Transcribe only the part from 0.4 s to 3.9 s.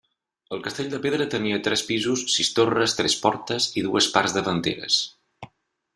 El castell de pedra tenia tres pisos, sis torres, tres portes i